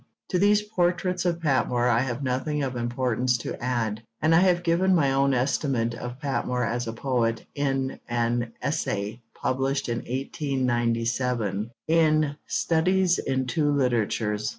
To 0.29 0.39
these 0.39 0.63
portraits 0.63 1.25
of 1.25 1.39
Patmore 1.41 1.87
I 1.87 1.99
have 1.99 2.23
nothing 2.23 2.63
of 2.63 2.75
importance 2.75 3.37
to 3.37 3.55
add; 3.63 4.01
and 4.19 4.33
I 4.33 4.39
have 4.39 4.63
given 4.63 4.95
my 4.95 5.11
own 5.11 5.31
estimate 5.35 5.93
of 5.93 6.19
Patmore 6.19 6.65
as 6.65 6.87
a 6.87 6.91
poet 6.93 7.45
in 7.53 7.99
an 8.09 8.53
essay 8.63 9.21
published 9.35 9.87
in 9.89 9.97
1897, 9.99 11.69
in 11.87 12.35
Studies 12.47 13.19
in 13.19 13.45
Two 13.45 13.71
Literatures. 13.71 14.49